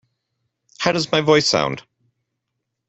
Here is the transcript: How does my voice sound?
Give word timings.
How 0.79 0.93
does 0.93 1.11
my 1.11 1.21
voice 1.21 1.47
sound? 1.47 1.83